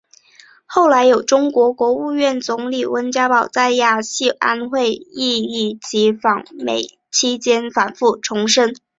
[0.65, 8.73] 后来有中国国务院总理温家宝在亚细安会议以及访美期间反复重申。